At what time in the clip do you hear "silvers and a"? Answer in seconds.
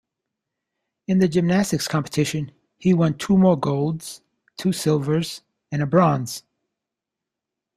4.73-5.85